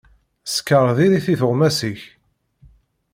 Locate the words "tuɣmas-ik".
1.39-2.01